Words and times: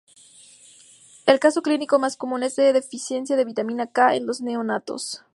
El 1.27 1.39
caso 1.39 1.61
clínico 1.61 1.99
más 1.99 2.17
común 2.17 2.41
es 2.41 2.57
la 2.57 2.73
deficiencia 2.73 3.35
de 3.35 3.45
vitamina 3.45 3.85
K 3.85 4.15
en 4.15 4.25
los 4.25 4.41
neonatos. 4.41 5.23